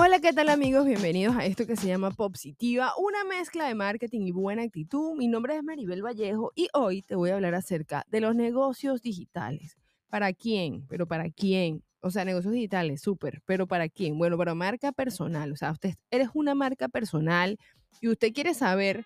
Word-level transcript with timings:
Hola, 0.00 0.20
¿qué 0.20 0.32
tal 0.32 0.48
amigos? 0.48 0.86
Bienvenidos 0.86 1.34
a 1.34 1.44
esto 1.44 1.66
que 1.66 1.74
se 1.74 1.88
llama 1.88 2.12
Positiva, 2.12 2.92
una 2.98 3.24
mezcla 3.24 3.66
de 3.66 3.74
marketing 3.74 4.20
y 4.28 4.30
buena 4.30 4.62
actitud. 4.62 5.16
Mi 5.16 5.26
nombre 5.26 5.56
es 5.56 5.64
Maribel 5.64 6.04
Vallejo 6.04 6.52
y 6.54 6.68
hoy 6.72 7.02
te 7.02 7.16
voy 7.16 7.30
a 7.30 7.34
hablar 7.34 7.56
acerca 7.56 8.06
de 8.08 8.20
los 8.20 8.36
negocios 8.36 9.02
digitales. 9.02 9.76
¿Para 10.08 10.32
quién? 10.32 10.86
¿Pero 10.86 11.08
para 11.08 11.28
quién? 11.30 11.82
O 12.00 12.12
sea, 12.12 12.24
negocios 12.24 12.52
digitales, 12.52 13.00
súper, 13.00 13.42
pero 13.44 13.66
¿para 13.66 13.88
quién? 13.88 14.16
Bueno, 14.16 14.38
para 14.38 14.54
marca 14.54 14.92
personal. 14.92 15.50
O 15.50 15.56
sea, 15.56 15.72
usted 15.72 15.96
eres 16.12 16.28
una 16.32 16.54
marca 16.54 16.88
personal 16.88 17.58
y 18.00 18.06
usted 18.06 18.32
quiere 18.32 18.54
saber 18.54 19.04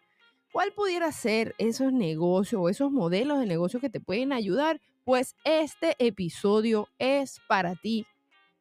cuál 0.53 0.75
pudiera 0.75 1.11
ser 1.11 1.55
esos 1.57 1.91
negocios 1.91 2.61
o 2.61 2.69
esos 2.69 2.93
modelos 2.93 3.41
de 3.41 3.47
negocio 3.47 3.81
que 3.81 3.89
te 3.89 4.01
pueden 4.01 4.31
ayudar. 4.31 4.79
Pues 5.05 5.37
este 5.45 5.97
episodio 5.99 6.87
es 6.99 7.41
para 7.49 7.77
ti 7.77 8.05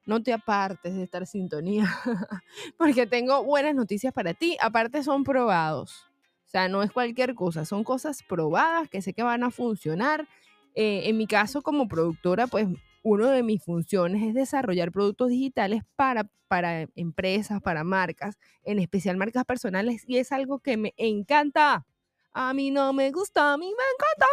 no 0.06 0.22
te 0.24 0.34
apartes 0.34 0.96
de 0.96 1.04
estar 1.04 1.26
sintonía, 1.28 1.86
porque 2.78 3.08
tengo 3.08 3.44
buenas 3.44 3.76
noticias 3.76 4.14
para 4.14 4.34
ti. 4.34 4.58
Aparte 4.62 5.04
son 5.04 5.24
probados. 5.24 6.08
O 6.46 6.50
sea, 6.52 6.68
no 6.68 6.84
es 6.84 6.92
cualquier 6.92 7.34
cosa, 7.34 7.64
son 7.64 7.84
cosas 7.84 8.24
probadas 8.28 8.90
que 8.90 9.02
sé 9.02 9.14
que 9.14 9.24
van 9.24 9.44
a 9.44 9.52
funcionar. 9.52 10.28
Eh, 10.76 11.04
en 11.06 11.18
mi 11.18 11.28
caso 11.28 11.62
como 11.62 11.88
productora, 11.88 12.48
pues 12.48 12.68
uno 13.04 13.28
de 13.30 13.44
mis 13.44 13.64
funciones 13.64 14.22
es 14.24 14.34
desarrollar 14.34 14.92
productos 14.92 15.30
digitales 15.30 15.84
para, 15.96 16.30
para 16.48 16.88
empresas, 16.96 17.62
para 17.62 17.84
marcas, 17.84 18.38
en 18.64 18.80
especial 18.80 19.18
marcas 19.18 19.46
personales, 19.46 20.04
y 20.08 20.18
es 20.18 20.32
algo 20.32 20.60
que 20.60 20.78
me 20.78 20.94
encanta. 20.98 21.86
A 22.34 22.54
mí 22.54 22.72
no 22.72 22.94
me 22.94 23.12
gusta, 23.12 23.54
a 23.54 23.58
mí 23.58 23.66
me 23.66 23.72
encanta. 23.72 24.28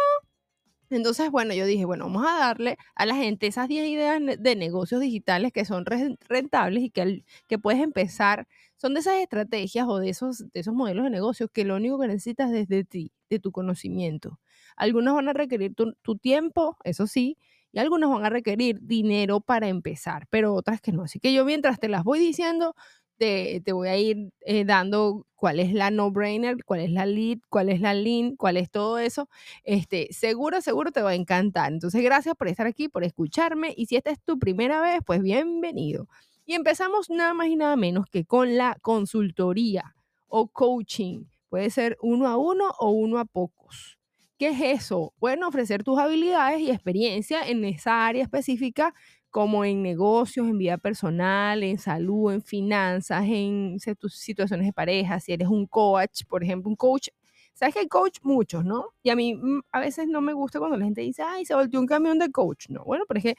Entonces, 0.89 1.29
bueno, 1.31 1.53
yo 1.53 1.65
dije, 1.65 1.85
bueno, 1.85 2.05
vamos 2.05 2.25
a 2.27 2.39
darle 2.39 2.77
a 2.95 3.05
la 3.05 3.15
gente 3.15 3.47
esas 3.47 3.67
10 3.67 3.87
ideas 3.87 4.19
de 4.39 4.55
negocios 4.55 5.01
digitales 5.01 5.51
que 5.53 5.65
son 5.65 5.85
rentables 5.85 6.83
y 6.83 6.89
que, 6.89 7.23
que 7.47 7.59
puedes 7.59 7.81
empezar. 7.81 8.47
Son 8.77 8.93
de 8.93 9.01
esas 9.01 9.15
estrategias 9.15 9.87
o 9.87 9.99
de 9.99 10.09
esos, 10.09 10.39
de 10.51 10.59
esos 10.59 10.73
modelos 10.73 11.03
de 11.03 11.09
negocios 11.11 11.49
que 11.53 11.65
lo 11.65 11.75
único 11.75 11.99
que 11.99 12.07
necesitas 12.07 12.51
es 12.53 12.67
de 12.67 12.83
ti, 12.85 13.11
de 13.29 13.39
tu 13.39 13.51
conocimiento. 13.51 14.39
Algunos 14.75 15.15
van 15.15 15.29
a 15.29 15.33
requerir 15.33 15.75
tu, 15.75 15.93
tu 16.01 16.17
tiempo, 16.17 16.77
eso 16.83 17.05
sí, 17.07 17.37
y 17.71 17.79
algunos 17.79 18.11
van 18.11 18.25
a 18.25 18.29
requerir 18.29 18.79
dinero 18.81 19.41
para 19.41 19.67
empezar, 19.67 20.27
pero 20.29 20.53
otras 20.53 20.81
que 20.81 20.91
no. 20.91 21.03
Así 21.03 21.19
que 21.19 21.33
yo 21.33 21.45
mientras 21.45 21.79
te 21.79 21.89
las 21.89 22.03
voy 22.03 22.19
diciendo, 22.19 22.75
te, 23.19 23.61
voy 23.73 23.89
a 23.89 23.97
ir 23.97 24.31
eh, 24.41 24.65
dando 24.65 25.27
cuál 25.35 25.59
es 25.59 25.73
la 25.73 25.91
no-brainer, 25.91 26.63
cuál 26.65 26.79
es 26.79 26.91
la 26.91 27.05
lead, 27.05 27.39
cuál 27.49 27.69
es 27.69 27.81
la 27.81 27.93
lean, 27.93 28.35
cuál 28.35 28.57
es 28.57 28.71
todo 28.71 28.97
eso. 28.97 29.29
Este, 29.63 30.07
seguro, 30.11 30.61
seguro 30.61 30.91
te 30.91 31.01
va 31.01 31.11
a 31.11 31.15
encantar. 31.15 31.71
Entonces, 31.71 32.01
gracias 32.01 32.35
por 32.35 32.47
estar 32.47 32.65
aquí, 32.65 32.87
por 32.87 33.03
escucharme. 33.03 33.73
Y 33.75 33.85
si 33.85 33.97
esta 33.97 34.11
es 34.11 34.19
tu 34.21 34.39
primera 34.39 34.81
vez, 34.81 35.01
pues 35.05 35.21
bienvenido. 35.21 36.07
Y 36.45 36.53
empezamos 36.53 37.09
nada 37.09 37.33
más 37.33 37.47
y 37.47 37.55
nada 37.55 37.75
menos 37.75 38.05
que 38.09 38.25
con 38.25 38.57
la 38.57 38.77
consultoría 38.81 39.95
o 40.27 40.47
coaching. 40.47 41.25
Puede 41.49 41.69
ser 41.69 41.97
uno 42.01 42.27
a 42.27 42.37
uno 42.37 42.71
o 42.79 42.91
uno 42.91 43.19
a 43.19 43.25
pocos. 43.25 43.98
¿Qué 44.39 44.47
es 44.47 44.61
eso? 44.83 45.13
Bueno, 45.19 45.49
ofrecer 45.49 45.83
tus 45.83 45.99
habilidades 45.99 46.61
y 46.61 46.71
experiencia 46.71 47.45
en 47.45 47.65
esa 47.65 48.07
área 48.07 48.23
específica 48.23 48.93
como 49.29 49.65
en 49.65 49.83
negocios, 49.83 50.47
en 50.47 50.57
vida 50.57 50.77
personal, 50.77 51.61
en 51.61 51.77
salud, 51.77 52.31
en 52.31 52.41
finanzas, 52.41 53.25
en 53.27 53.77
situaciones 54.07 54.65
de 54.65 54.71
pareja, 54.71 55.19
si 55.19 55.33
eres 55.33 55.49
un 55.49 55.67
coach, 55.67 56.23
por 56.29 56.41
ejemplo, 56.41 56.69
un 56.69 56.77
coach. 56.77 57.09
Sabes 57.53 57.73
que 57.73 57.81
hay 57.81 57.87
coach 57.89 58.19
muchos, 58.23 58.63
¿no? 58.63 58.85
Y 59.03 59.09
a 59.09 59.15
mí 59.17 59.35
mm, 59.35 59.59
a 59.73 59.81
veces 59.81 60.07
no 60.07 60.21
me 60.21 60.31
gusta 60.31 60.57
cuando 60.59 60.77
la 60.77 60.85
gente 60.85 61.01
dice, 61.01 61.21
ay, 61.21 61.43
se 61.45 61.53
volvió 61.53 61.77
un 61.77 61.85
camión 61.85 62.17
de 62.17 62.31
coach. 62.31 62.69
No, 62.69 62.85
bueno, 62.85 63.03
pero 63.09 63.17
es 63.17 63.23
que 63.25 63.35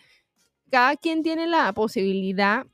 cada 0.71 0.97
quien 0.97 1.23
tiene 1.23 1.47
la 1.47 1.73
posibilidad 1.73 2.67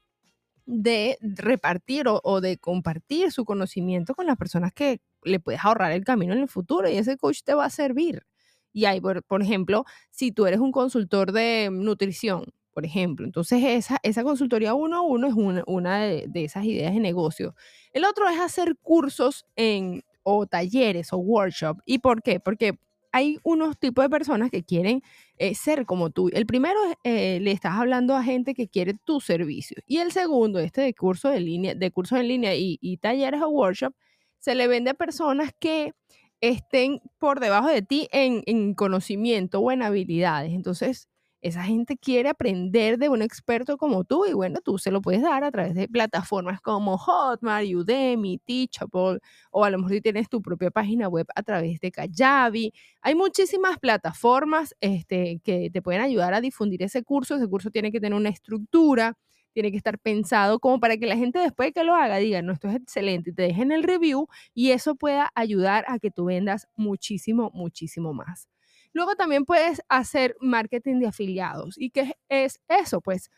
de 0.67 1.17
repartir 1.23 2.07
o, 2.09 2.41
de 2.41 2.59
compartir 2.59 3.31
su 3.33 3.45
conocimiento 3.45 4.15
con 4.15 4.27
las 4.27 4.37
personas 4.37 4.73
que 4.73 5.01
le 5.27 5.41
puedes 5.41 5.65
ahorrar 5.65 5.93
el 5.93 6.05
camino 6.05 6.33
en 6.33 6.41
el 6.41 6.49
futuro 6.49 6.89
y 6.89 6.97
ese 6.97 7.17
coach 7.17 7.41
te 7.45 7.55
va 7.55 7.67
a 7.67 7.71
servir. 7.71 8.27
Y 8.73 8.85
hay, 8.85 9.01
por, 9.01 9.23
por 9.25 9.43
ejemplo, 9.43 9.85
si 10.11 10.33
tú 10.33 10.47
eres 10.47 10.61
un 10.61 10.73
consultor 10.73 11.33
de 11.33 11.69
nutrición, 11.73 12.53
por 12.77 12.85
ejemplo. 12.85 13.25
Entonces, 13.25 13.65
esa, 13.65 13.99
esa 14.03 14.23
consultoría 14.23 14.75
uno 14.75 14.97
a 14.97 15.01
uno 15.01 15.27
es 15.27 15.33
una, 15.33 15.65
una 15.67 16.03
de, 16.03 16.29
esas 16.35 16.67
ideas 16.67 16.93
de 16.93 17.01
negocio. 17.01 17.55
El 17.95 18.05
otro 18.05 18.29
es 18.29 18.39
hacer 18.39 18.77
cursos 18.83 19.47
en, 19.57 20.05
o 20.23 20.47
talleres 20.47 21.11
o 21.15 21.17
workshops. 21.17 21.81
¿Y 21.87 22.01
por 22.01 22.23
qué? 22.23 22.39
Porque 22.39 22.79
hay 23.13 23.39
unos 23.45 23.79
tipos 23.79 24.05
de 24.05 24.11
personas 24.11 24.51
que 24.51 24.63
quieren 24.63 25.03
eh, 25.39 25.55
ser 25.55 25.87
como 25.87 26.11
tú. 26.11 26.29
El 26.35 26.45
primero 26.45 26.79
eh, 27.03 27.39
le 27.41 27.51
estás 27.53 27.77
hablando 27.77 28.15
a 28.15 28.23
gente 28.23 28.53
que 28.53 28.69
quiere 28.69 28.93
tu 28.93 29.23
servicio. 29.23 29.79
Y 29.87 29.97
el 29.97 30.13
segundo, 30.13 30.59
este 30.59 30.83
de 30.83 30.93
curso 30.93 31.31
de 31.31 31.41
línea, 31.41 31.75
de 31.75 31.91
cursos 31.91 32.19
en 32.19 32.29
línea 32.29 32.55
y, 32.55 32.77
y 32.83 32.99
talleres 32.99 33.41
o 33.41 33.49
workshops, 33.49 33.97
se 34.39 34.55
le 34.55 34.69
vende 34.69 34.91
a 34.91 34.95
personas 34.95 35.53
que 35.59 35.93
estén 36.41 37.01
por 37.19 37.41
debajo 37.41 37.69
de 37.69 37.83
ti 37.83 38.09
en, 38.13 38.43
en 38.47 38.75
conocimiento 38.75 39.61
o 39.61 39.73
en 39.73 39.83
habilidades. 39.83 40.53
Entonces, 40.53 41.09
esa 41.43 41.63
gente 41.63 41.97
quiere 41.97 42.29
aprender 42.31 42.99
de 42.99 43.09
un 43.09 43.23
experto 43.23 43.77
como 43.77 44.05
tú 44.05 44.27
y 44.27 44.33
bueno, 44.33 44.61
tú 44.65 44.79
se 44.79 44.91
lo 44.91 45.01
puedes 45.01 45.23
dar 45.23 45.45
a 45.45 45.51
través 45.53 45.75
de 45.75 45.87
plataformas 45.87 46.61
como 46.61 46.99
Hotmart, 46.99 47.67
Udemy, 47.73 48.39
Teachable 48.39 49.21
o 49.51 49.65
a 49.65 49.71
lo 49.71 49.79
mejor 49.79 49.93
si 49.93 50.01
tienes 50.01 50.29
tu 50.29 50.43
propia 50.43 50.71
página 50.71 51.09
web 51.09 51.27
a 51.37 51.43
través 51.43 51.79
de 51.81 51.93
Kajabi. 51.93 52.73
Hay 53.03 53.15
muchísimas 53.15 53.79
plataformas 53.79 54.75
este, 54.81 55.41
que 55.45 55.71
te 55.71 55.83
pueden 55.83 56.01
ayudar 56.01 56.35
a 56.35 56.41
difundir 56.41 56.83
ese 56.83 57.03
curso. 57.05 57.37
Ese 57.37 57.47
curso 57.49 57.71
tiene 57.71 57.93
que 57.93 58.01
tener 58.01 58.19
una 58.19 58.31
estructura, 58.31 59.17
tiene 59.57 59.71
que 59.71 59.79
estar 59.79 59.99
pensado 59.99 60.61
como 60.61 60.79
para 60.81 60.99
que 60.99 61.07
la 61.07 61.17
gente 61.17 61.39
después 61.39 61.69
de 61.69 61.73
que 61.73 61.83
lo 61.83 61.95
haga 61.95 62.19
diga, 62.19 62.43
no, 62.43 62.53
esto 62.53 62.69
es 62.69 62.75
excelente 62.75 63.31
y 63.31 63.33
te 63.33 63.41
dejen 63.45 63.73
el 63.73 63.85
review 63.85 64.29
y 64.53 64.73
eso 64.73 64.97
pueda 64.97 65.31
ayudar 65.35 65.87
a 65.89 65.99
que 65.99 66.11
tú 66.11 66.27
vendas 66.27 66.69
muchísimo, 66.77 67.51
muchísimo 67.55 68.13
más. 68.13 68.51
Luego 68.93 69.15
también 69.15 69.47
puedes 69.47 69.81
hacer 69.89 70.37
marketing 70.43 70.99
de 70.99 71.07
afiliados. 71.07 71.79
¿Y 71.79 71.89
qué 71.89 72.17
es 72.29 72.61
eso? 72.69 73.01
Pues 73.01 73.31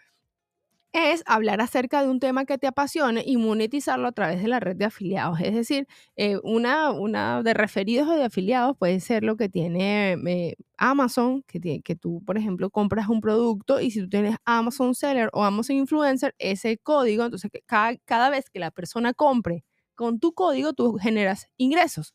es 0.98 1.22
hablar 1.26 1.60
acerca 1.60 2.02
de 2.02 2.08
un 2.08 2.20
tema 2.20 2.44
que 2.44 2.58
te 2.58 2.66
apasione 2.66 3.22
y 3.26 3.36
monetizarlo 3.36 4.08
a 4.08 4.12
través 4.12 4.42
de 4.42 4.48
la 4.48 4.60
red 4.60 4.76
de 4.76 4.84
afiliados. 4.86 5.40
Es 5.40 5.54
decir, 5.54 5.86
eh, 6.16 6.38
una, 6.42 6.90
una 6.90 7.42
de 7.42 7.54
referidos 7.54 8.08
o 8.08 8.14
de 8.14 8.24
afiliados 8.24 8.76
puede 8.78 9.00
ser 9.00 9.24
lo 9.24 9.36
que 9.36 9.48
tiene 9.48 10.12
eh, 10.26 10.56
Amazon, 10.76 11.42
que, 11.46 11.80
que 11.82 11.96
tú, 11.96 12.22
por 12.24 12.38
ejemplo, 12.38 12.70
compras 12.70 13.08
un 13.08 13.20
producto 13.20 13.80
y 13.80 13.90
si 13.90 14.00
tú 14.00 14.08
tienes 14.08 14.36
Amazon 14.44 14.94
Seller 14.94 15.30
o 15.32 15.44
Amazon 15.44 15.76
Influencer, 15.76 16.34
ese 16.38 16.78
código, 16.78 17.24
entonces 17.24 17.50
cada, 17.66 17.96
cada 18.04 18.30
vez 18.30 18.50
que 18.50 18.58
la 18.58 18.70
persona 18.70 19.14
compre 19.14 19.64
con 19.94 20.20
tu 20.20 20.32
código, 20.32 20.72
tú 20.74 20.94
generas 20.94 21.48
ingresos. 21.56 22.14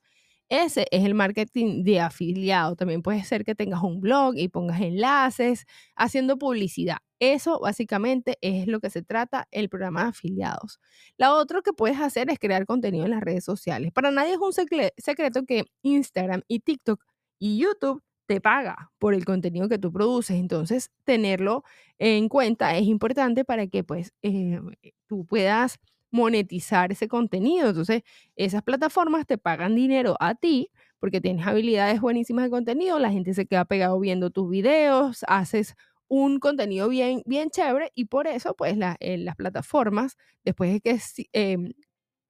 Ese 0.49 0.85
es 0.91 1.03
el 1.05 1.15
marketing 1.15 1.83
de 1.83 1.99
afiliado. 1.99 2.75
También 2.75 3.01
puede 3.01 3.23
ser 3.23 3.43
que 3.43 3.55
tengas 3.55 3.81
un 3.81 3.99
blog 4.01 4.35
y 4.37 4.49
pongas 4.49 4.81
enlaces 4.81 5.65
haciendo 5.95 6.37
publicidad. 6.37 6.97
Eso 7.31 7.57
básicamente 7.61 8.37
es 8.41 8.67
lo 8.67 8.81
que 8.81 8.89
se 8.89 9.01
trata 9.01 9.47
el 9.51 9.69
programa 9.69 10.03
de 10.03 10.09
afiliados. 10.09 10.79
La 11.15 11.33
otra 11.33 11.61
que 11.61 11.71
puedes 11.71 11.97
hacer 12.01 12.29
es 12.29 12.37
crear 12.37 12.65
contenido 12.65 13.05
en 13.05 13.11
las 13.11 13.21
redes 13.21 13.45
sociales. 13.45 13.93
Para 13.93 14.11
nadie 14.11 14.33
es 14.33 14.39
un 14.39 14.51
secreto 14.51 15.43
que 15.45 15.63
Instagram 15.83 16.41
y 16.49 16.59
TikTok 16.59 17.01
y 17.39 17.59
YouTube 17.59 18.03
te 18.25 18.41
paga 18.41 18.91
por 18.99 19.13
el 19.13 19.23
contenido 19.23 19.69
que 19.69 19.77
tú 19.79 19.89
produces. 19.93 20.35
Entonces, 20.35 20.91
tenerlo 21.05 21.63
en 21.97 22.27
cuenta 22.27 22.75
es 22.77 22.83
importante 22.87 23.45
para 23.45 23.67
que 23.67 23.85
pues 23.85 24.11
eh, 24.21 24.59
tú 25.07 25.25
puedas 25.25 25.79
monetizar 26.11 26.91
ese 26.91 27.07
contenido. 27.07 27.69
Entonces, 27.69 28.03
esas 28.35 28.63
plataformas 28.63 29.25
te 29.25 29.37
pagan 29.37 29.75
dinero 29.75 30.17
a 30.19 30.35
ti 30.35 30.69
porque 30.99 31.21
tienes 31.21 31.45
habilidades 31.47 32.01
buenísimas 32.01 32.45
de 32.45 32.49
contenido, 32.51 32.97
la 32.99 33.11
gente 33.11 33.33
se 33.33 33.45
queda 33.45 33.65
pegado 33.65 33.99
viendo 33.99 34.29
tus 34.29 34.49
videos, 34.49 35.25
haces 35.27 35.75
un 36.13 36.39
contenido 36.39 36.89
bien, 36.89 37.23
bien 37.25 37.49
chévere 37.49 37.91
y 37.95 38.05
por 38.05 38.27
eso, 38.27 38.55
pues, 38.55 38.77
eh, 38.99 39.17
las 39.17 39.35
plataformas, 39.35 40.15
después 40.43 40.71
de 40.71 40.79
que 40.79 40.99
em, 41.33 41.73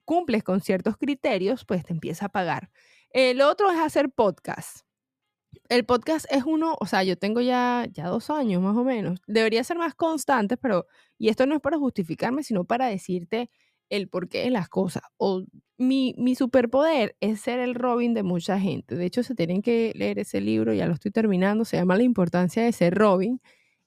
cumples 0.06 0.44
con 0.44 0.62
ciertos 0.62 0.95
criterios, 0.97 1.65
pues 1.65 1.83
te 1.83 1.91
empieza 1.91 2.27
a 2.27 2.30
pagar. 2.30 2.69
El 3.09 3.41
otro 3.41 3.69
es 3.71 3.77
hacer 3.80 4.09
podcast. 4.09 4.85
El 5.69 5.85
podcast 5.85 6.25
es 6.31 6.45
uno, 6.45 6.77
o 6.80 6.85
sea, 6.85 7.03
yo 7.03 7.18
tengo 7.18 7.41
ya, 7.41 7.85
ya 7.91 8.07
dos 8.07 8.30
años 8.30 8.62
más 8.62 8.77
o 8.77 8.85
menos. 8.85 9.19
Debería 9.27 9.63
ser 9.65 9.77
más 9.77 9.95
constante, 9.95 10.56
pero, 10.56 10.88
y 11.18 11.27
esto 11.30 11.45
no 11.45 11.56
es 11.56 11.62
para 11.62 11.77
justificarme, 11.77 12.44
sino 12.44 12.63
para 12.63 12.88
decirte 12.88 13.50
el 13.89 14.07
porqué 14.07 14.44
de 14.44 14.50
las 14.50 14.69
cosas. 14.69 15.03
O 15.18 15.44
mi, 15.77 16.15
mi, 16.18 16.35
superpoder 16.35 17.18
es 17.19 17.41
ser 17.41 17.59
el 17.59 17.75
Robin 17.75 18.13
de 18.13 18.24
mucha 18.24 18.59
gente. 18.59 18.95
De 18.95 19.06
hecho, 19.06 19.24
se 19.24 19.35
tienen 19.35 19.62
que 19.62 19.91
leer 19.95 20.19
ese 20.19 20.39
libro, 20.41 20.74
ya 20.74 20.88
lo 20.88 20.94
estoy 20.94 21.12
terminando, 21.12 21.65
se 21.65 21.77
llama 21.77 21.97
La 21.97 22.03
importancia 22.03 22.63
de 22.63 22.71
ser 22.71 22.95
Robin. 22.95 23.41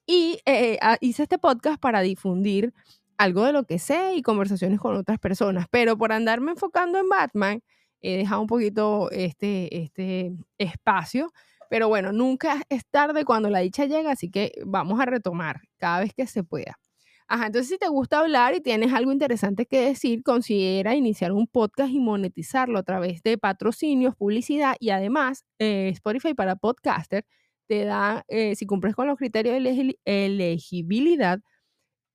Y 0.07 0.39
eh, 0.45 0.77
ah, 0.81 0.97
hice 1.01 1.23
este 1.23 1.37
podcast 1.37 1.79
para 1.81 1.99
difundir 2.01 2.73
algo 3.17 3.43
de 3.43 3.51
lo 3.51 3.65
que 3.65 3.77
sé 3.77 4.15
y 4.15 4.21
conversaciones 4.21 4.79
con 4.79 4.95
otras 4.95 5.19
personas. 5.19 5.65
Pero 5.69 5.97
por 5.97 6.13
andarme 6.13 6.51
enfocando 6.51 6.97
en 6.97 7.09
Batman, 7.09 7.61
he 8.01 8.17
dejado 8.17 8.41
un 8.41 8.47
poquito 8.47 9.11
este, 9.11 9.83
este 9.83 10.31
espacio. 10.57 11.31
Pero 11.69 11.89
bueno, 11.89 12.13
nunca 12.13 12.63
es 12.69 12.85
tarde 12.89 13.25
cuando 13.25 13.49
la 13.49 13.59
dicha 13.59 13.85
llega, 13.85 14.11
así 14.11 14.31
que 14.31 14.53
vamos 14.65 14.99
a 15.01 15.05
retomar 15.05 15.61
cada 15.77 15.99
vez 15.99 16.13
que 16.15 16.25
se 16.25 16.43
pueda. 16.43 16.79
Ajá, 17.27 17.47
entonces 17.47 17.67
si 17.69 17.77
te 17.77 17.89
gusta 17.89 18.19
hablar 18.19 18.55
y 18.55 18.61
tienes 18.61 18.93
algo 18.93 19.11
interesante 19.11 19.65
que 19.65 19.81
decir, 19.81 20.23
considera 20.23 20.95
iniciar 20.95 21.33
un 21.33 21.47
podcast 21.47 21.91
y 21.91 21.99
monetizarlo 21.99 22.79
a 22.79 22.83
través 22.83 23.21
de 23.23 23.37
patrocinios, 23.37 24.15
publicidad 24.15 24.77
y 24.79 24.91
además 24.91 25.43
eh, 25.59 25.89
Spotify 25.89 26.33
para 26.33 26.55
podcaster 26.55 27.25
te 27.67 27.85
da, 27.85 28.25
eh, 28.27 28.55
si 28.55 28.65
cumples 28.65 28.95
con 28.95 29.07
los 29.07 29.17
criterios 29.17 29.61
de 29.63 29.97
elegibilidad, 30.05 31.39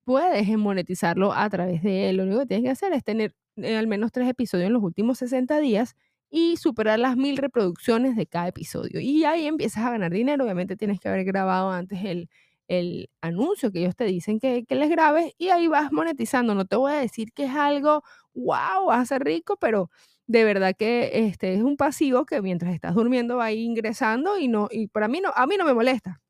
puedes 0.05 0.49
monetizarlo 0.59 1.33
a 1.33 1.49
través 1.51 1.83
de 1.83 2.11
él. 2.11 2.17
Lo 2.19 2.25
único 2.25 2.41
que 2.41 2.47
tienes 2.47 2.65
que 2.65 2.71
hacer 2.71 2.93
es 2.93 3.05
tener 3.05 3.35
eh, 3.57 3.77
al 3.77 3.87
menos 3.87 4.13
tres 4.13 4.29
episodios 4.29 4.69
en 4.69 4.75
los 4.75 4.83
últimos 4.83 5.19
60 5.19 5.61
días 5.61 5.97
y 6.31 6.57
superar 6.57 6.99
las 6.99 7.17
mil 7.17 7.37
reproducciones 7.37 8.17
de 8.17 8.27
cada 8.27 8.49
episodio. 8.49 9.01
Y 9.01 9.25
ahí 9.25 9.47
empiezas 9.47 9.85
a 9.85 9.91
ganar 9.91 10.13
dinero. 10.13 10.45
Obviamente 10.45 10.77
tienes 10.77 11.01
que 11.01 11.09
haber 11.09 11.25
grabado 11.25 11.71
antes 11.71 12.05
el, 12.05 12.29
el 12.69 13.11
anuncio 13.21 13.71
que 13.71 13.81
ellos 13.81 13.97
te 13.97 14.05
dicen 14.05 14.41
que, 14.41 14.65
les 14.69 14.91
grabes 14.91 15.35
y 15.39 15.49
ahí 15.51 15.69
vas 15.69 15.93
monetizando. 15.93 16.55
No 16.55 16.65
te 16.65 16.77
voy 16.77 16.93
a 16.93 16.97
decir 16.97 17.33
que 17.33 17.45
es 17.45 17.51
algo, 17.51 18.03
wow, 18.35 18.87
vas 18.87 19.01
a 19.01 19.07
ser 19.07 19.25
rico, 19.25 19.57
pero 19.61 19.91
de 20.33 20.45
verdad 20.45 20.75
que 20.75 21.11
este 21.27 21.53
es 21.53 21.63
un 21.63 21.77
pasivo 21.77 22.25
que 22.25 22.41
mientras 22.41 22.75
estás 22.75 22.95
durmiendo 22.95 23.37
va 23.37 23.53
ingresando 23.53 24.39
y 24.39 24.49
no, 24.49 24.69
y 24.71 24.87
para 24.87 25.07
mí 25.07 25.21
no, 25.21 25.31
a 25.37 25.47
mí 25.47 25.57
no 25.59 25.67
me 25.67 25.75
molesta. 25.75 26.23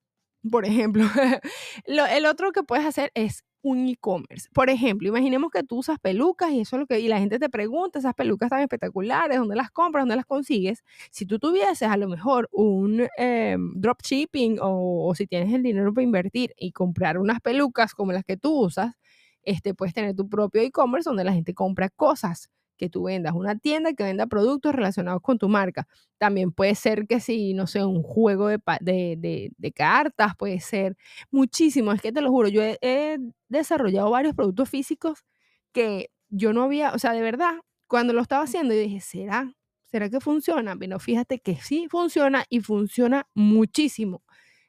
Por 0.51 0.65
ejemplo, 0.65 1.05
el 1.85 2.27
otro 2.27 2.51
que 2.51 2.65
puedes 2.65 2.85
hacer 2.85 3.13
es 3.15 3.45
un 3.63 3.87
e-commerce. 3.87 4.49
Por 4.53 4.71
ejemplo, 4.71 5.07
imaginemos 5.07 5.53
que 5.53 5.63
tú 5.63 5.79
usas 5.79 6.01
pelucas 6.01 6.51
y 6.51 6.63
eso 6.63 6.75
es 6.75 6.81
lo 6.81 6.87
que 6.87 6.99
y 6.99 7.07
la 7.07 7.21
gente 7.21 7.39
te 7.39 7.49
pregunta, 7.49 8.01
esas 8.01 8.15
pelucas 8.15 8.51
tan 8.51 8.59
espectaculares, 8.61 9.39
¿dónde 9.39 9.55
las 9.55 9.71
compras? 9.71 10.03
¿Dónde 10.03 10.17
las 10.17 10.27
consigues? 10.27 10.83
Si 11.13 11.25
tú 11.25 11.39
tuvieses 11.39 11.89
a 11.89 11.97
lo 11.97 12.09
mejor 12.09 12.49
un 12.51 13.07
eh, 13.17 13.57
dropshipping 13.77 14.59
o, 14.61 15.07
o, 15.07 15.15
si 15.15 15.29
tienes 15.29 15.55
el 15.55 15.63
dinero 15.63 15.95
para 15.95 16.03
invertir 16.03 16.53
y 16.57 16.73
comprar 16.73 17.19
unas 17.19 17.41
pelucas 17.41 17.95
como 17.95 18.11
las 18.11 18.25
que 18.25 18.37
tú 18.37 18.53
usas, 18.65 18.97
este, 19.45 19.75
puedes 19.75 19.95
tener 19.95 20.17
tu 20.17 20.29
propio 20.29 20.61
e-commerce 20.61 21.09
donde 21.09 21.23
la 21.23 21.33
gente 21.33 21.55
compra 21.55 21.89
cosas 21.89 22.51
que 22.83 22.89
tú 22.89 23.05
vendas, 23.05 23.33
una 23.33 23.57
tienda 23.57 23.93
que 23.93 24.03
venda 24.03 24.27
productos 24.27 24.75
relacionados 24.75 25.23
con 25.23 25.39
tu 25.39 25.49
marca. 25.49 25.87
También 26.19 26.51
puede 26.51 26.75
ser 26.75 27.07
que 27.07 27.21
si, 27.21 27.55
no 27.55 27.69
sé, 27.69 27.85
un 27.85 28.03
juego 28.03 28.49
de, 28.49 28.59
de, 28.81 29.73
cartas, 29.73 30.35
puede 30.37 30.59
ser 30.59 30.97
muchísimo. 31.31 31.93
Es 31.93 32.03
que 32.03 32.11
te 32.11 32.21
lo 32.21 32.31
juro, 32.31 32.49
yo 32.49 32.61
he, 32.61 33.19
desarrollado 33.49 34.11
varios 34.11 34.35
productos 34.35 34.69
físicos 34.69 35.25
que 35.71 36.11
yo 36.29 36.53
no 36.53 36.65
había, 36.65 36.93
o 36.93 36.99
sea, 36.99 37.13
de 37.13 37.21
verdad, 37.23 37.53
cuando 37.87 38.13
lo 38.15 38.21
estaba 38.21 38.43
haciendo, 38.43 38.75
yo 38.75 38.81
dije, 38.81 38.99
¿será? 39.01 39.55
¿Será 39.85 40.11
que 40.11 40.19
funciona? 40.19 40.75
Pero 40.75 40.99
fíjate 40.99 41.39
que 41.39 41.55
sí 41.55 41.87
funciona 41.89 42.47
y 42.49 42.63
funciona 42.63 43.29
muchísimo. 43.33 44.25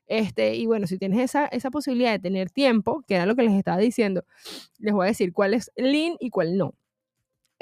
Este, 0.06 0.56
y 0.56 0.68
bueno, 0.68 0.86
si 0.86 1.00
tienes 1.00 1.19
esa, 1.19 1.48
esa 1.48 1.71
posibilidad 1.71 2.12
de 2.12 2.19
tener 2.19 2.51
tiempo, 2.51 3.04
que 3.07 3.16
era 3.16 3.25
lo 3.25 3.36
que 3.36 3.42
les 3.42 3.54
estaba 3.54 3.80
diciendo, 3.80 4.24
les 4.77 4.94
voy 4.94 5.06
a 5.06 5.07
decir 5.07 5.33
cuál 5.33 5.56
es 5.56 5.71
lean 5.75 6.16
y 6.19 6.30
cuál 6.30 6.57
no. 6.57 6.75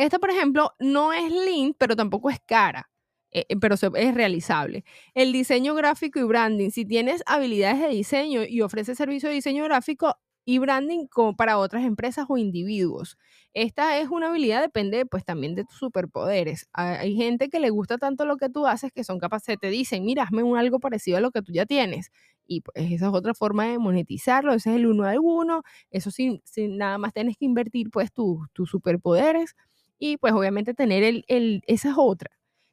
Esta, 0.02 0.18
por 0.18 0.32
ejemplo, 0.32 0.72
no 0.80 1.14
es 1.14 1.32
lean, 1.32 1.76
pero 1.78 1.96
tampoco 1.96 2.32
es 2.32 2.40
cara. 2.44 2.90
Eh, 3.32 3.46
eh, 3.50 3.56
pero 3.62 3.76
es 3.76 4.14
realizable. 4.16 4.84
El 5.14 5.32
diseño 5.32 5.76
gráfico 5.76 6.18
y 6.20 6.24
branding, 6.24 6.72
si 6.72 6.86
tienes 6.86 7.22
habilidades 7.28 7.80
de 7.82 7.88
diseño 7.90 8.42
y 8.44 8.62
ofreces 8.62 8.98
servicio 8.98 9.30
de 9.30 9.36
diseño 9.36 9.64
gráfico 9.64 10.16
y 10.44 10.58
branding 10.58 11.06
para 11.38 11.60
otras 11.60 11.86
empresas 11.86 12.26
o 12.30 12.38
individuos. 12.40 13.16
Esta 13.54 14.00
es 14.00 14.10
una 14.10 14.30
habilidad, 14.30 14.62
depende 14.64 15.06
pues 15.06 15.24
también 15.24 15.54
de 15.54 15.66
tus 15.66 15.78
superpoderes. 15.78 16.68
Hay 16.74 17.16
gente 17.16 17.50
que 17.50 17.60
le 17.60 17.70
gusta 17.70 18.00
tanto 18.00 18.26
lo 18.26 18.38
que 18.38 18.50
tú 18.50 18.66
haces 18.66 18.92
que 18.92 19.04
son 19.04 19.20
capaces, 19.20 19.56
te 19.62 19.68
dicen, 19.70 20.04
mira, 20.04 20.24
hazme 20.24 20.42
un 20.42 20.58
algo 20.58 20.80
parecido 20.80 21.18
a 21.20 21.22
lo 21.22 21.30
que 21.30 21.44
tú 21.44 21.54
ya 21.54 21.68
tienes. 21.68 22.12
Y 22.48 22.62
pues 22.62 22.76
esa 22.92 23.08
es 23.10 23.14
otra 23.14 23.36
forma 23.36 23.66
de 23.68 23.78
monetizarlo, 23.78 24.54
ese 24.54 24.72
es 24.72 24.78
el 24.78 24.88
uno 24.88 25.06
a 25.06 25.14
uno, 25.22 25.62
eso 25.92 26.10
sin, 26.10 26.42
nada 26.58 26.98
más 26.98 27.14
tienes 27.14 27.38
que 27.38 27.46
invertir 27.46 27.92
pues 27.92 28.12
tus 28.12 28.50
superpoderes 28.68 29.56
y 30.02 30.18
pues 30.18 30.34
obviamente 30.34 30.74
tener 30.74 31.04
el, 31.04 31.24
el, 31.28 31.64
esa 31.68 31.92
es 31.92 31.96
otra. 31.96 32.32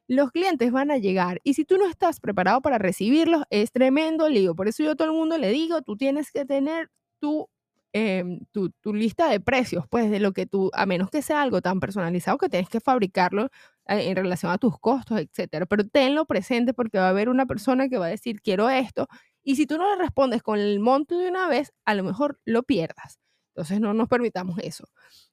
Los 0.08 0.32
clientes 0.32 0.72
van 0.72 0.90
a 0.90 0.96
llegar 0.96 1.40
y 1.44 1.54
si 1.54 1.66
tú 1.66 1.76
no 1.76 1.86
estás 1.86 2.20
preparado 2.20 2.62
para 2.62 2.78
recibirlos, 2.78 3.42
es 3.50 3.70
tremendo 3.70 4.30
lío. 4.30 4.56
Por 4.56 4.66
eso 4.66 4.82
yo 4.82 4.92
a 4.92 4.96
todo 4.96 5.08
el 5.08 5.14
mundo 5.14 5.36
le 5.36 5.50
digo, 5.50 5.82
tú 5.82 5.96
tienes 5.96 6.32
que 6.32 6.46
tener 6.46 6.90
tu, 7.20 7.46
em, 7.92 8.40
tu, 8.50 8.70
tu, 8.80 8.94
lista 8.94 9.28
de 9.28 9.40
precios, 9.40 9.84
pues 9.90 10.10
de 10.10 10.20
lo 10.20 10.32
que 10.32 10.46
tú, 10.46 10.70
a 10.72 10.86
menos 10.86 11.10
que 11.10 11.20
sea 11.20 11.42
algo 11.42 11.60
tan 11.60 11.80
personalizado 11.80 12.38
que 12.38 12.48
tienes 12.48 12.70
que 12.70 12.80
fabricarlo 12.80 13.50
eh, 13.86 14.08
en 14.08 14.16
relación 14.16 14.50
a 14.50 14.56
tus 14.56 14.78
costos, 14.78 15.20
etcétera. 15.20 15.66
Pero 15.66 15.86
tenlo 15.86 16.24
presente 16.24 16.72
porque 16.72 16.98
va 16.98 17.06
a 17.08 17.10
haber 17.10 17.28
una 17.28 17.44
persona 17.44 17.90
que 17.90 17.98
va 17.98 18.06
a 18.06 18.10
decir, 18.10 18.40
quiero 18.40 18.70
esto. 18.70 19.06
Y 19.42 19.56
si 19.56 19.66
tú 19.66 19.76
no 19.76 19.90
le 19.90 20.00
respondes 20.00 20.42
con 20.42 20.58
el 20.58 20.80
monto 20.80 21.18
de 21.18 21.28
una 21.28 21.46
vez, 21.48 21.72
a 21.84 21.94
lo 21.94 22.04
mejor 22.04 22.40
lo 22.46 22.62
pierdas. 22.62 23.18
Entonces 23.54 23.80
no 23.80 23.92
nos 23.92 24.08
permitamos 24.08 24.58
eso. 24.60 24.86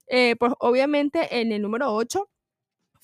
Eh, 0.08 0.36
pues 0.38 0.54
obviamente 0.60 1.42
en 1.42 1.52
el 1.52 1.62
número 1.62 1.94
8, 1.94 2.30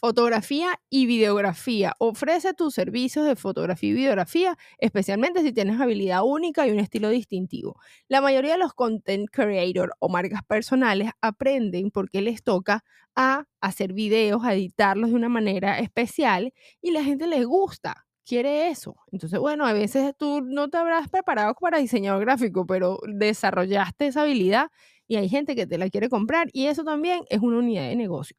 fotografía 0.01 0.80
y 0.89 1.06
videografía. 1.06 1.94
Ofrece 2.00 2.53
tus 2.56 2.74
servicios 2.74 3.25
de 3.25 3.36
fotografía 3.36 3.89
y 3.92 3.94
videografía, 3.94 4.57
especialmente 4.80 5.42
si 5.44 5.53
tienes 5.53 5.80
habilidad 5.80 6.24
única 6.25 6.68
y 6.68 6.71
un 6.71 6.80
estilo 6.80 7.09
distintivo. 7.09 7.77
La 8.07 8.19
mayoría 8.21 8.53
de 8.53 8.57
los 8.59 8.74
content 8.74 9.30
creators 9.31 9.94
o 10.00 10.09
marcas 10.09 10.42
personales 10.44 11.12
aprenden 11.21 11.92
porque 11.92 12.21
les 12.21 12.44
toca 12.44 12.83
a 13.15 13.45
hacer 13.62 13.94
videos, 13.94 14.44
a 14.44 14.53
editarlos 14.56 15.12
de 15.12 15.15
una 15.15 15.30
manera 15.30 15.80
especial 15.80 16.51
y 16.81 16.92
la 16.92 17.03
gente 17.03 17.27
les 17.27 17.45
gusta 17.45 18.07
quiere 18.25 18.69
eso. 18.69 18.95
Entonces, 19.12 19.39
bueno, 19.39 19.65
a 19.65 19.74
veces 19.74 20.13
tú 20.18 20.42
no 20.42 20.69
te 20.69 20.77
habrás 20.77 21.09
preparado 21.09 21.53
para 21.56 21.80
diseñador 21.80 22.21
gráfico, 22.21 22.65
pero 22.65 23.00
desarrollaste 23.07 24.07
esa 24.07 24.21
habilidad 24.21 24.69
y 25.12 25.18
hay 25.18 25.28
gente 25.28 25.58
que 25.58 25.68
te 25.68 25.78
la 25.78 25.90
quiere 25.90 26.08
comprar 26.08 26.48
y 26.54 26.68
eso 26.68 26.86
también 26.86 27.25
es 27.30 27.42
una 27.42 27.58
unidad 27.58 27.90
de 27.90 27.98
negocio. 27.98 28.38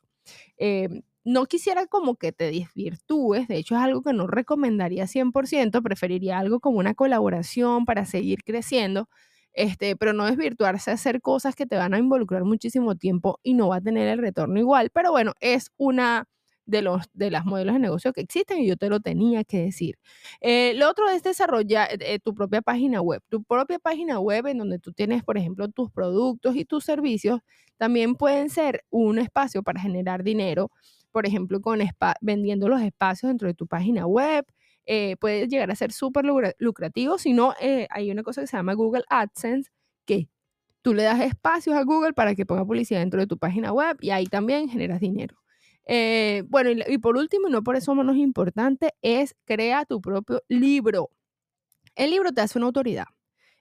Eh, 0.56 0.88
no 1.22 1.44
quisiera 1.44 1.86
como 1.86 2.16
que 2.16 2.32
te 2.32 2.50
desvirtúes, 2.50 3.46
de 3.46 3.58
hecho 3.58 3.74
es 3.74 3.82
algo 3.82 4.00
que 4.00 4.14
no 4.14 4.26
recomendaría 4.26 5.06
100%, 5.06 5.82
preferiría 5.82 6.38
algo 6.38 6.60
como 6.60 6.78
una 6.78 6.94
colaboración 6.94 7.84
para 7.84 8.06
seguir 8.06 8.42
creciendo, 8.42 9.10
este, 9.52 9.96
pero 9.96 10.14
no 10.14 10.24
desvirtuarse 10.24 10.90
a 10.90 10.94
hacer 10.94 11.20
cosas 11.20 11.54
que 11.54 11.66
te 11.66 11.76
van 11.76 11.92
a 11.92 11.98
involucrar 11.98 12.44
muchísimo 12.44 12.96
tiempo 12.96 13.38
y 13.42 13.52
no 13.52 13.68
va 13.68 13.76
a 13.76 13.80
tener 13.82 14.08
el 14.08 14.18
retorno 14.18 14.58
igual, 14.58 14.88
pero 14.94 15.10
bueno, 15.10 15.34
es 15.40 15.72
una 15.76 16.26
de, 16.66 16.82
los, 16.82 17.04
de 17.12 17.30
las 17.30 17.44
modelos 17.44 17.74
de 17.74 17.80
negocio 17.80 18.12
que 18.12 18.20
existen 18.20 18.58
y 18.60 18.66
yo 18.66 18.76
te 18.76 18.88
lo 18.88 19.00
tenía 19.00 19.44
que 19.44 19.58
decir. 19.62 19.96
Eh, 20.40 20.74
lo 20.74 20.88
otro 20.90 21.08
es 21.08 21.22
desarrollar 21.22 21.88
eh, 22.00 22.18
tu 22.20 22.34
propia 22.34 22.62
página 22.62 23.00
web. 23.00 23.22
Tu 23.28 23.42
propia 23.42 23.78
página 23.78 24.20
web 24.20 24.46
en 24.46 24.58
donde 24.58 24.78
tú 24.78 24.92
tienes, 24.92 25.22
por 25.24 25.38
ejemplo, 25.38 25.68
tus 25.68 25.90
productos 25.90 26.56
y 26.56 26.64
tus 26.64 26.84
servicios, 26.84 27.40
también 27.76 28.14
pueden 28.14 28.50
ser 28.50 28.84
un 28.90 29.18
espacio 29.18 29.62
para 29.62 29.80
generar 29.80 30.22
dinero, 30.22 30.70
por 31.10 31.26
ejemplo, 31.26 31.60
con 31.60 31.80
vendiendo 32.20 32.68
los 32.68 32.80
espacios 32.80 33.30
dentro 33.30 33.48
de 33.48 33.54
tu 33.54 33.66
página 33.66 34.06
web. 34.06 34.46
Eh, 34.86 35.16
puede 35.20 35.46
llegar 35.48 35.70
a 35.70 35.76
ser 35.76 35.92
súper 35.92 36.24
lucrativo, 36.58 37.18
si 37.18 37.32
no, 37.32 37.54
hay 37.90 38.10
una 38.10 38.22
cosa 38.22 38.40
que 38.40 38.46
se 38.48 38.56
llama 38.56 38.74
Google 38.74 39.04
AdSense, 39.08 39.70
que 40.04 40.28
tú 40.82 40.94
le 40.94 41.04
das 41.04 41.20
espacios 41.20 41.76
a 41.76 41.84
Google 41.84 42.12
para 42.12 42.34
que 42.34 42.46
ponga 42.46 42.64
publicidad 42.64 43.00
dentro 43.00 43.20
de 43.20 43.26
tu 43.26 43.38
página 43.38 43.72
web 43.72 43.96
y 44.00 44.10
ahí 44.10 44.26
también 44.26 44.68
generas 44.68 45.00
dinero. 45.00 45.41
Eh, 45.86 46.44
bueno, 46.48 46.70
y, 46.88 46.98
por 46.98 47.16
último, 47.16 47.48
y 47.48 47.52
no 47.52 47.62
por 47.62 47.76
eso 47.76 47.94
menos 47.94 48.16
importante, 48.16 48.94
es 49.02 49.34
crea 49.44 49.84
tu 49.84 50.00
propio 50.00 50.42
libro. 50.48 51.10
El 51.96 52.10
libro 52.10 52.32
te 52.32 52.42
hace 52.42 52.58
una 52.58 52.66
autoridad. 52.68 53.06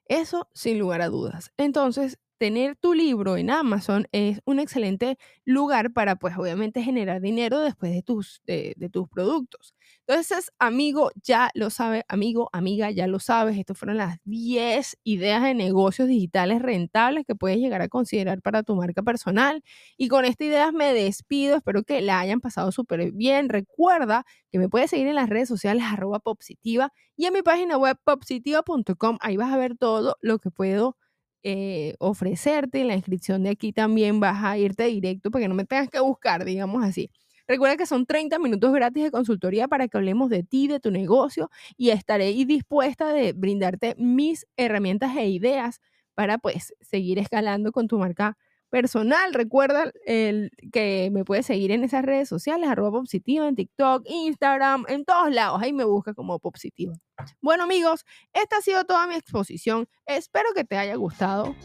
Eso 0.08 0.50
sin 0.54 0.80
lugar 0.80 1.02
a 1.02 1.10
dudas. 1.10 1.52
Entonces, 1.58 2.20
tener 2.42 2.76
tu 2.76 2.96
libro 2.96 3.38
en 3.38 3.52
Amazon 3.52 4.08
es 4.12 4.40
un 4.46 4.60
excelente 4.60 5.20
lugar 5.46 5.94
para, 5.94 6.16
pues, 6.16 6.36
obviamente 6.40 6.82
generar 6.82 7.22
dinero 7.22 7.60
después 7.60 7.92
de 7.94 8.02
tus, 8.02 8.42
de, 8.48 8.74
tus 8.92 9.08
productos. 9.08 9.76
Entonces, 10.08 10.52
amigo, 10.58 11.12
ya 11.22 11.52
lo 11.54 11.70
sabe, 11.70 12.04
amigo, 12.08 12.50
amiga, 12.52 12.90
ya 12.90 13.06
lo 13.06 13.20
sabes. 13.20 13.60
Estas 13.60 13.78
fueron 13.78 13.98
las 13.98 14.18
10 14.24 14.98
ideas 15.04 15.44
de 15.44 15.54
negocios 15.54 16.08
digitales 16.08 16.64
rentables 16.64 17.26
que 17.28 17.36
puedes 17.36 17.60
llegar 17.60 17.84
a 17.84 17.90
considerar 17.90 18.42
para 18.42 18.64
tu 18.64 18.76
marca 18.76 19.04
personal. 19.04 19.64
Y 19.96 20.08
con 20.08 20.26
estas 20.26 20.48
ideas 20.48 20.74
me 20.74 20.96
despido. 20.96 21.56
Espero 21.56 21.84
que 21.84 22.02
la 22.02 22.20
hayan 22.22 22.42
pasado 22.42 22.72
súper 22.72 23.12
bien. 23.12 23.50
Recuerda 23.50 24.26
que 24.52 24.58
me 24.58 24.68
puedes 24.68 24.90
seguir 24.90 25.06
en 25.06 25.16
las 25.16 25.30
redes 25.30 25.48
sociales 25.48 25.84
arroba 25.86 26.18
popsitiva 26.18 26.92
y 27.16 27.26
en 27.26 27.34
mi 27.34 27.44
página 27.44 27.78
web 27.78 27.98
popsitiva.com. 28.04 29.20
Ahí 29.22 29.38
vas 29.38 29.54
a 29.54 29.58
ver 29.58 29.78
todo 29.78 30.18
lo 30.22 30.40
que 30.40 30.50
puedo 30.50 30.98
eh, 31.44 31.96
ofrecerte. 32.00 32.82
En 32.82 32.88
la 32.88 32.96
inscripción 32.96 33.44
de 33.44 33.50
aquí 33.52 33.74
también 33.74 34.20
vas 34.20 34.44
a 34.44 34.58
irte 34.58 34.86
directo 34.86 35.32
para 35.32 35.44
que 35.44 35.50
no 35.50 35.56
me 35.56 35.66
tengas 35.66 35.90
que 35.90 36.00
buscar, 36.00 36.46
digamos 36.46 36.84
así. 36.84 37.10
Recuerda 37.48 37.76
que 37.78 37.86
son 37.86 38.06
30 38.06 38.40
minutos 38.40 38.72
gratis 38.74 39.04
de 39.04 39.12
consultoría 39.12 39.68
para 39.68 39.88
que 39.88 39.98
hablemos 39.98 40.30
de 40.30 40.44
ti, 40.44 40.68
de 40.68 40.80
tu 40.80 40.92
negocio 40.92 41.50
y 41.78 41.90
estaré 41.90 42.32
dispuesta 42.46 43.12
de 43.14 43.34
brindarte 43.34 43.96
mis 43.98 44.46
herramientas 44.58 45.16
e 45.18 45.28
ideas 45.30 45.80
para 46.16 46.38
pues 46.38 46.74
seguir 46.82 47.20
escalando 47.20 47.72
con 47.72 47.88
tu 47.88 47.98
marca 47.98 48.38
personal. 48.72 49.36
Recuerda 49.36 49.92
el, 50.08 50.50
que 50.72 51.10
me 51.12 51.24
puedes 51.24 51.46
seguir 51.46 51.72
en 51.72 51.84
esas 51.84 52.04
redes 52.04 52.28
sociales, 52.28 52.68
arroba 52.68 52.92
Popsitiva, 52.92 53.48
en 53.48 53.56
TikTok, 53.56 54.04
Instagram, 54.08 54.86
en 54.88 55.06
todos 55.06 55.32
lados. 55.32 55.62
Ahí 55.62 55.74
me 55.74 55.84
busca 55.84 56.16
como 56.16 56.40
Popsitiva. 56.40 56.96
Bueno 57.42 57.66
amigos, 57.66 58.04
esta 58.34 58.58
ha 58.58 58.62
sido 58.62 58.84
toda 58.86 59.06
mi 59.06 59.14
exposición. 59.14 59.88
Espero 60.08 60.50
que 60.56 60.64
te 60.64 60.78
haya 60.78 60.96
gustado. 60.96 61.56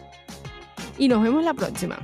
y 0.98 1.08
nos 1.08 1.22
vemos 1.22 1.44
la 1.44 1.54
próxima. 1.54 1.98